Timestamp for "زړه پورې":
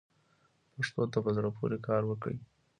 1.37-1.77